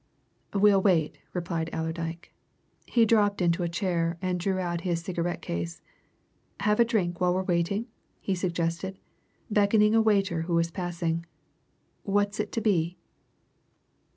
[0.51, 2.33] "We'll wait," replied Allerdyke.
[2.87, 5.83] He dropped into a chair and drew out his cigarette case.
[6.61, 7.85] "Have a drink while we're waiting?"
[8.19, 8.97] he suggested,
[9.51, 11.27] beckoning a waiter who was passing.
[12.01, 12.97] "What's it to be?"